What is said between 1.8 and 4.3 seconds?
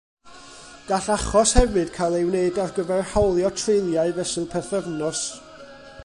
cael ei wneud ar gyfer hawlio treuliau